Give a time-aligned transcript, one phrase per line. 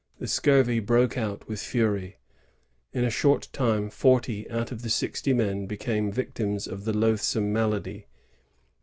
[0.17, 2.15] The scurvy broke out with fuiy.
[2.91, 7.53] In a short time, forty out of the sixty men became victims of the loathsome
[7.53, 8.07] malady.